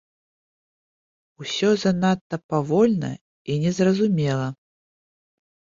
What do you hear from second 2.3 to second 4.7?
павольна і незразумела.